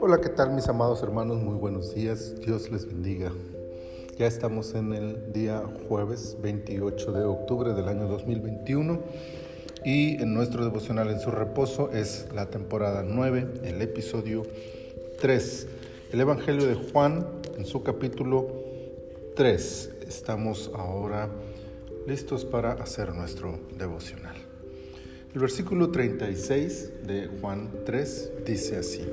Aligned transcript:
Hola, 0.00 0.20
¿qué 0.20 0.28
tal 0.28 0.52
mis 0.52 0.68
amados 0.68 1.02
hermanos? 1.04 1.38
Muy 1.38 1.54
buenos 1.54 1.94
días, 1.94 2.34
Dios 2.40 2.70
les 2.70 2.86
bendiga. 2.86 3.32
Ya 4.18 4.26
estamos 4.26 4.74
en 4.74 4.92
el 4.92 5.32
día 5.32 5.62
jueves 5.88 6.36
28 6.40 7.12
de 7.12 7.24
octubre 7.24 7.74
del 7.74 7.86
año 7.88 8.08
2021 8.08 9.00
y 9.84 10.20
en 10.20 10.34
nuestro 10.34 10.64
devocional 10.64 11.10
en 11.10 11.20
su 11.20 11.30
reposo 11.30 11.92
es 11.92 12.26
la 12.34 12.50
temporada 12.50 13.04
9, 13.06 13.60
el 13.62 13.80
episodio 13.80 14.42
3. 15.20 15.68
El 16.12 16.20
Evangelio 16.20 16.66
de 16.66 16.74
Juan 16.74 17.24
en 17.56 17.64
su 17.64 17.84
capítulo 17.84 18.48
3. 19.36 19.90
Estamos 20.08 20.72
ahora 20.74 21.28
listos 22.08 22.44
para 22.44 22.72
hacer 22.72 23.14
nuestro 23.14 23.60
devocional. 23.78 24.49
El 25.32 25.40
versículo 25.40 25.92
36 25.92 27.06
de 27.06 27.28
Juan 27.40 27.70
3 27.84 28.32
dice 28.44 28.76
así. 28.78 29.06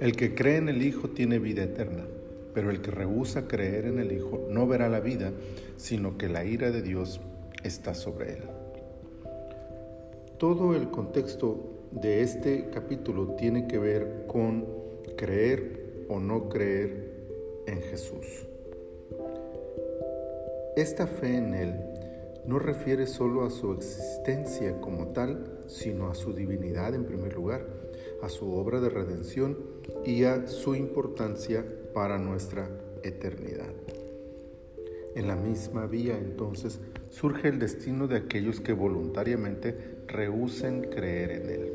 El 0.00 0.14
que 0.14 0.36
cree 0.36 0.58
en 0.58 0.68
el 0.68 0.80
Hijo 0.80 1.08
tiene 1.10 1.40
vida 1.40 1.64
eterna, 1.64 2.04
pero 2.54 2.70
el 2.70 2.80
que 2.80 2.92
rehúsa 2.92 3.48
creer 3.48 3.86
en 3.86 3.98
el 3.98 4.12
Hijo 4.12 4.46
no 4.48 4.68
verá 4.68 4.88
la 4.88 5.00
vida, 5.00 5.32
sino 5.76 6.16
que 6.16 6.28
la 6.28 6.44
ira 6.44 6.70
de 6.70 6.82
Dios 6.82 7.20
está 7.64 7.94
sobre 7.94 8.34
él. 8.34 8.42
Todo 10.38 10.76
el 10.76 10.88
contexto 10.88 11.88
de 11.90 12.22
este 12.22 12.70
capítulo 12.72 13.34
tiene 13.34 13.66
que 13.66 13.78
ver 13.78 14.24
con 14.28 14.66
creer 15.16 16.04
o 16.08 16.20
no 16.20 16.48
creer 16.48 17.10
en 17.66 17.82
Jesús. 17.82 18.46
Esta 20.76 21.08
fe 21.08 21.38
en 21.38 21.54
Él 21.54 21.97
no 22.48 22.58
refiere 22.58 23.06
solo 23.06 23.44
a 23.44 23.50
su 23.50 23.74
existencia 23.74 24.80
como 24.80 25.08
tal, 25.08 25.64
sino 25.66 26.08
a 26.08 26.14
su 26.14 26.32
divinidad 26.32 26.94
en 26.94 27.04
primer 27.04 27.34
lugar, 27.34 27.66
a 28.22 28.30
su 28.30 28.50
obra 28.54 28.80
de 28.80 28.88
redención 28.88 29.58
y 30.06 30.24
a 30.24 30.46
su 30.46 30.74
importancia 30.74 31.62
para 31.92 32.16
nuestra 32.16 32.70
eternidad. 33.02 33.68
En 35.14 35.28
la 35.28 35.36
misma 35.36 35.84
vía 35.84 36.16
entonces 36.16 36.80
surge 37.10 37.48
el 37.48 37.58
destino 37.58 38.08
de 38.08 38.16
aquellos 38.16 38.60
que 38.60 38.72
voluntariamente 38.72 39.98
rehúsen 40.06 40.84
creer 40.84 41.32
en 41.32 41.50
Él. 41.50 41.72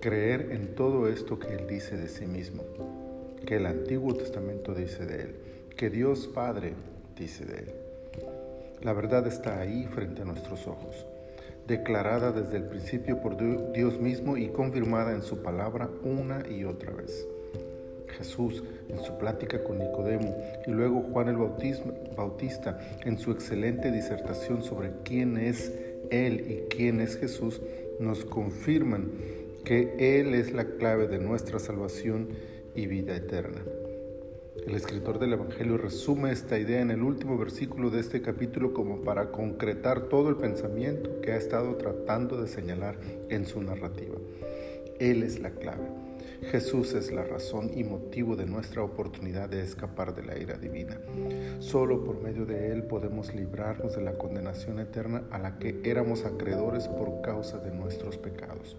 Creer 0.00 0.52
en 0.52 0.74
todo 0.74 1.06
esto 1.06 1.38
que 1.38 1.52
Él 1.52 1.66
dice 1.68 1.98
de 1.98 2.08
sí 2.08 2.24
mismo, 2.24 2.62
que 3.44 3.56
el 3.56 3.66
Antiguo 3.66 4.14
Testamento 4.14 4.74
dice 4.74 5.04
de 5.04 5.20
Él, 5.20 5.34
que 5.76 5.90
Dios 5.90 6.28
Padre 6.28 6.72
dice 7.14 7.44
de 7.44 7.58
Él. 7.58 7.87
La 8.82 8.92
verdad 8.92 9.26
está 9.26 9.60
ahí 9.60 9.86
frente 9.86 10.22
a 10.22 10.24
nuestros 10.24 10.66
ojos, 10.66 11.06
declarada 11.66 12.32
desde 12.32 12.56
el 12.56 12.64
principio 12.64 13.20
por 13.20 13.36
Dios 13.72 13.98
mismo 14.00 14.36
y 14.36 14.48
confirmada 14.48 15.12
en 15.12 15.22
su 15.22 15.42
palabra 15.42 15.90
una 16.04 16.44
y 16.48 16.64
otra 16.64 16.92
vez. 16.92 17.26
Jesús 18.16 18.62
en 18.88 18.98
su 19.00 19.16
plática 19.18 19.62
con 19.62 19.78
Nicodemo 19.78 20.36
y 20.66 20.70
luego 20.70 21.02
Juan 21.12 21.28
el 21.28 21.36
Bautista 22.16 22.78
en 23.04 23.18
su 23.18 23.32
excelente 23.32 23.90
disertación 23.90 24.62
sobre 24.62 24.92
quién 25.04 25.36
es 25.36 25.72
Él 26.10 26.46
y 26.48 26.74
quién 26.74 27.00
es 27.00 27.16
Jesús, 27.16 27.60
nos 28.00 28.24
confirman 28.24 29.10
que 29.64 30.20
Él 30.20 30.34
es 30.34 30.52
la 30.52 30.64
clave 30.64 31.08
de 31.08 31.18
nuestra 31.18 31.58
salvación 31.58 32.28
y 32.74 32.86
vida 32.86 33.16
eterna. 33.16 33.60
El 34.68 34.74
escritor 34.74 35.18
del 35.18 35.32
Evangelio 35.32 35.78
resume 35.78 36.30
esta 36.30 36.58
idea 36.58 36.82
en 36.82 36.90
el 36.90 37.02
último 37.02 37.38
versículo 37.38 37.88
de 37.88 38.00
este 38.00 38.20
capítulo 38.20 38.74
como 38.74 39.00
para 39.00 39.30
concretar 39.30 40.10
todo 40.10 40.28
el 40.28 40.36
pensamiento 40.36 41.22
que 41.22 41.32
ha 41.32 41.38
estado 41.38 41.76
tratando 41.76 42.38
de 42.38 42.48
señalar 42.48 42.98
en 43.30 43.46
su 43.46 43.62
narrativa. 43.62 44.16
Él 45.00 45.22
es 45.22 45.40
la 45.40 45.52
clave. 45.52 45.88
Jesús 46.50 46.92
es 46.92 47.10
la 47.10 47.24
razón 47.24 47.70
y 47.74 47.82
motivo 47.82 48.36
de 48.36 48.44
nuestra 48.44 48.82
oportunidad 48.82 49.48
de 49.48 49.62
escapar 49.62 50.14
de 50.14 50.24
la 50.24 50.38
ira 50.38 50.58
divina. 50.58 51.00
Solo 51.60 52.04
por 52.04 52.20
medio 52.20 52.44
de 52.44 52.70
Él 52.70 52.82
podemos 52.82 53.34
librarnos 53.34 53.96
de 53.96 54.02
la 54.02 54.18
condenación 54.18 54.80
eterna 54.80 55.22
a 55.30 55.38
la 55.38 55.58
que 55.58 55.80
éramos 55.82 56.26
acreedores 56.26 56.88
por 56.88 57.22
causa 57.22 57.56
de 57.56 57.70
nuestros 57.70 58.18
pecados. 58.18 58.76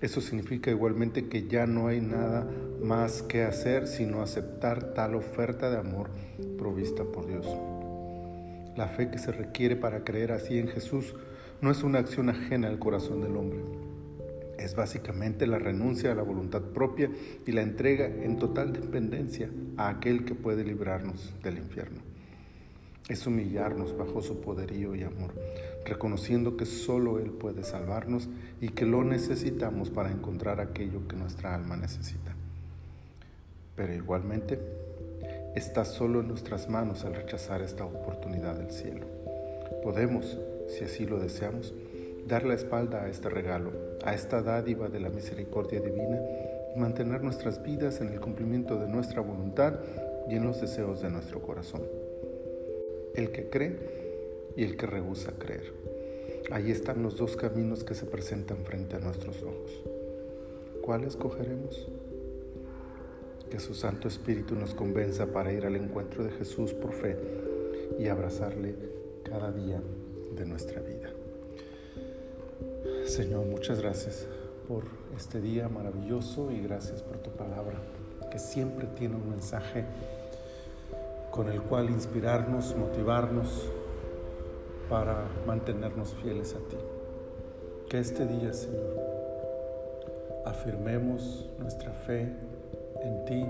Eso 0.00 0.20
significa 0.20 0.70
igualmente 0.70 1.28
que 1.28 1.46
ya 1.46 1.66
no 1.66 1.88
hay 1.88 2.00
nada 2.00 2.46
más 2.82 3.22
que 3.22 3.42
hacer 3.42 3.86
sino 3.86 4.22
aceptar 4.22 4.94
tal 4.94 5.14
oferta 5.14 5.70
de 5.70 5.78
amor 5.78 6.10
provista 6.58 7.04
por 7.04 7.26
Dios. 7.26 7.46
La 8.76 8.88
fe 8.88 9.10
que 9.10 9.18
se 9.18 9.32
requiere 9.32 9.76
para 9.76 10.04
creer 10.04 10.32
así 10.32 10.58
en 10.58 10.68
Jesús 10.68 11.14
no 11.60 11.70
es 11.70 11.82
una 11.82 11.98
acción 11.98 12.30
ajena 12.30 12.68
al 12.68 12.78
corazón 12.78 13.20
del 13.20 13.36
hombre 13.36 13.60
es 14.60 14.74
básicamente 14.74 15.46
la 15.46 15.58
renuncia 15.58 16.12
a 16.12 16.14
la 16.14 16.22
voluntad 16.22 16.60
propia 16.60 17.10
y 17.46 17.52
la 17.52 17.62
entrega 17.62 18.06
en 18.06 18.38
total 18.38 18.72
dependencia 18.72 19.48
a 19.76 19.88
aquel 19.88 20.24
que 20.24 20.34
puede 20.34 20.64
librarnos 20.64 21.34
del 21.42 21.58
infierno. 21.58 22.09
Es 23.10 23.26
humillarnos 23.26 23.98
bajo 23.98 24.22
su 24.22 24.40
poderío 24.40 24.94
y 24.94 25.02
amor, 25.02 25.32
reconociendo 25.84 26.56
que 26.56 26.64
solo 26.64 27.18
Él 27.18 27.32
puede 27.32 27.64
salvarnos 27.64 28.28
y 28.60 28.68
que 28.68 28.86
lo 28.86 29.02
necesitamos 29.02 29.90
para 29.90 30.12
encontrar 30.12 30.60
aquello 30.60 31.08
que 31.08 31.16
nuestra 31.16 31.56
alma 31.56 31.76
necesita. 31.76 32.36
Pero 33.74 33.92
igualmente, 33.94 34.60
está 35.56 35.84
solo 35.84 36.20
en 36.20 36.28
nuestras 36.28 36.70
manos 36.70 37.04
al 37.04 37.16
rechazar 37.16 37.62
esta 37.62 37.84
oportunidad 37.84 38.54
del 38.54 38.70
cielo. 38.70 39.06
Podemos, 39.82 40.38
si 40.68 40.84
así 40.84 41.04
lo 41.04 41.18
deseamos, 41.18 41.74
dar 42.28 42.44
la 42.44 42.54
espalda 42.54 43.02
a 43.02 43.08
este 43.08 43.28
regalo, 43.28 43.72
a 44.04 44.14
esta 44.14 44.40
dádiva 44.40 44.88
de 44.88 45.00
la 45.00 45.10
misericordia 45.10 45.80
divina 45.80 46.20
y 46.76 46.78
mantener 46.78 47.24
nuestras 47.24 47.60
vidas 47.60 48.00
en 48.00 48.10
el 48.10 48.20
cumplimiento 48.20 48.78
de 48.78 48.86
nuestra 48.86 49.20
voluntad 49.20 49.80
y 50.28 50.36
en 50.36 50.44
los 50.44 50.60
deseos 50.60 51.02
de 51.02 51.10
nuestro 51.10 51.42
corazón. 51.42 51.82
El 53.20 53.32
que 53.32 53.50
cree 53.50 53.76
y 54.56 54.64
el 54.64 54.78
que 54.78 54.86
rehúsa 54.86 55.32
creer. 55.32 55.74
Ahí 56.50 56.70
están 56.70 57.02
los 57.02 57.18
dos 57.18 57.36
caminos 57.36 57.84
que 57.84 57.94
se 57.94 58.06
presentan 58.06 58.64
frente 58.64 58.96
a 58.96 58.98
nuestros 58.98 59.42
ojos. 59.42 59.82
¿Cuál 60.80 61.04
escogeremos? 61.04 61.86
Que 63.50 63.60
su 63.60 63.74
Santo 63.74 64.08
Espíritu 64.08 64.54
nos 64.54 64.72
convenza 64.72 65.26
para 65.26 65.52
ir 65.52 65.66
al 65.66 65.76
encuentro 65.76 66.24
de 66.24 66.30
Jesús 66.30 66.72
por 66.72 66.94
fe 66.94 67.18
y 67.98 68.08
abrazarle 68.08 68.74
cada 69.22 69.52
día 69.52 69.82
de 70.34 70.46
nuestra 70.46 70.80
vida. 70.80 71.10
Señor, 73.04 73.44
muchas 73.44 73.82
gracias 73.82 74.26
por 74.66 74.84
este 75.14 75.42
día 75.42 75.68
maravilloso 75.68 76.50
y 76.50 76.62
gracias 76.62 77.02
por 77.02 77.18
tu 77.18 77.28
palabra, 77.32 77.82
que 78.32 78.38
siempre 78.38 78.86
tiene 78.96 79.16
un 79.16 79.28
mensaje 79.28 79.84
con 81.30 81.48
el 81.48 81.62
cual 81.62 81.90
inspirarnos, 81.90 82.74
motivarnos 82.76 83.68
para 84.88 85.28
mantenernos 85.46 86.14
fieles 86.14 86.54
a 86.54 86.58
ti. 86.68 86.76
Que 87.88 87.98
este 87.98 88.26
día, 88.26 88.52
Señor, 88.52 88.96
afirmemos 90.44 91.48
nuestra 91.58 91.92
fe 91.92 92.32
en 93.02 93.24
ti 93.24 93.46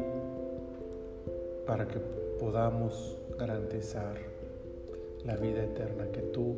para 1.67 1.87
que 1.87 2.01
podamos 2.39 3.17
garantizar 3.39 4.17
la 5.25 5.37
vida 5.37 5.63
eterna 5.63 6.11
que 6.11 6.21
tú 6.21 6.57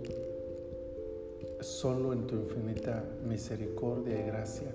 solo 1.60 2.12
en 2.12 2.26
tu 2.26 2.36
infinita 2.36 3.04
misericordia 3.24 4.20
y 4.20 4.26
gracia 4.26 4.72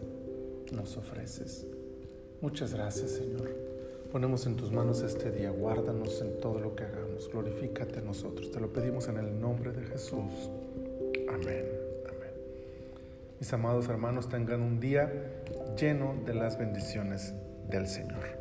nos 0.72 0.98
ofreces. 0.98 1.66
Muchas 2.42 2.74
gracias, 2.74 3.12
Señor. 3.12 3.67
Ponemos 4.12 4.46
en 4.46 4.56
tus 4.56 4.72
manos 4.72 5.02
este 5.02 5.32
día, 5.32 5.50
guárdanos 5.50 6.22
en 6.22 6.40
todo 6.40 6.60
lo 6.60 6.76
que 6.76 6.86
hagamos, 6.86 7.30
glorifícate 7.30 8.00
a 8.00 8.02
nosotros. 8.02 8.50
Te 8.52 8.60
lo 8.60 8.72
pedimos 8.72 9.08
en 9.10 9.18
el 9.18 9.40
nombre 9.40 9.72
de 9.72 9.84
Jesús. 9.84 10.50
Amén. 11.28 11.66
Amén. 12.08 12.32
Mis 13.40 13.52
amados 13.52 13.90
hermanos, 13.90 14.30
tengan 14.30 14.62
un 14.62 14.80
día 14.80 15.12
lleno 15.78 16.16
de 16.26 16.34
las 16.34 16.58
bendiciones 16.58 17.34
del 17.70 17.86
Señor. 17.88 18.38